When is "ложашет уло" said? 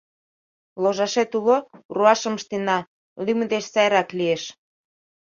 0.81-1.57